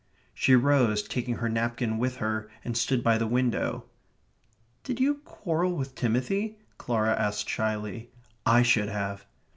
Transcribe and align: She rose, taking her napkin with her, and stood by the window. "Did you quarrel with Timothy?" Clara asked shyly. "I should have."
She 0.33 0.55
rose, 0.55 1.03
taking 1.03 1.35
her 1.35 1.47
napkin 1.47 1.99
with 1.99 2.15
her, 2.17 2.49
and 2.65 2.75
stood 2.75 3.03
by 3.03 3.19
the 3.19 3.27
window. 3.27 3.83
"Did 4.83 4.99
you 4.99 5.13
quarrel 5.23 5.77
with 5.77 5.93
Timothy?" 5.93 6.57
Clara 6.79 7.13
asked 7.13 7.47
shyly. 7.47 8.09
"I 8.43 8.63
should 8.63 8.89
have." 8.89 9.27